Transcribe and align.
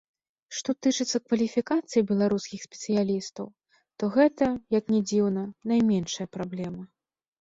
Што 0.59 0.73
тычыцца 0.85 1.17
кваліфікацыі 1.25 2.03
беларускіх 2.11 2.59
спецыялістаў, 2.67 3.45
то 4.03 4.09
гэта, 4.19 4.45
як 4.79 4.85
ні 4.95 4.99
дзіўна, 5.13 5.43
найменшая 5.75 6.27
праблема. 6.39 6.83